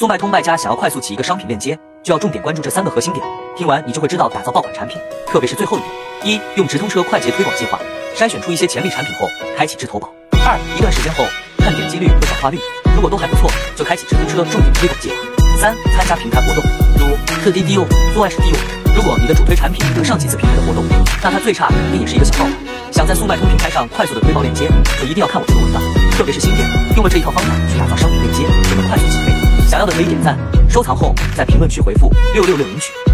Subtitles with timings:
[0.00, 3.22] 速卖通卖家想要快速起一个商品链接，就要重点关注这三个核心点。
[3.54, 5.82] 听完你就会知道打造爆款产品，特别是最后一
[6.22, 7.78] 点：一、用直通车快捷推广计划
[8.16, 9.28] 筛选出一些潜力产品后，
[9.58, 10.08] 开启智投保；
[10.42, 11.26] 二、一段时间后
[11.58, 12.58] 看点击率和转化率，
[12.96, 15.16] 如果都还不错，就开启直通车重点推广计划；
[15.60, 16.64] 三、参加平台活动，
[16.96, 17.14] 如
[17.44, 18.58] 特低低用、做爱时低用。
[18.96, 20.82] 如果你的主推产品能上几次平台的活动，
[21.22, 22.52] 那它最差肯定也是一个小爆款。
[22.90, 24.66] 想在速卖通平台上快速的推爆链接，
[24.98, 25.82] 就一定要看我这个文档，
[26.16, 27.52] 特别是新店，用了这一套方法。
[29.80, 30.36] 想要的可以点赞、
[30.68, 33.00] 收藏后，在评论区回复六六六领取。